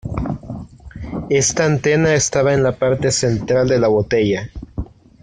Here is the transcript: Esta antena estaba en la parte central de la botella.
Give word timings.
Esta 1.29 1.63
antena 1.65 2.15
estaba 2.15 2.55
en 2.55 2.63
la 2.63 2.71
parte 2.75 3.11
central 3.11 3.67
de 3.67 3.77
la 3.79 3.87
botella. 3.87 4.49